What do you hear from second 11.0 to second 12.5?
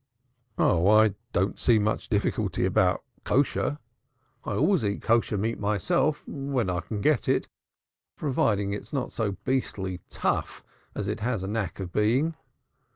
it has a knack of being.